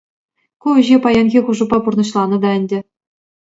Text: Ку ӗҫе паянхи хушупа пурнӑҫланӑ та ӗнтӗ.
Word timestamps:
Ку 0.65 0.73
ӗҫе 0.79 0.97
паянхи 1.03 1.39
хушупа 1.51 1.77
пурнӑҫланӑ 1.85 2.37
та 2.43 2.49
ӗнтӗ. 2.59 2.79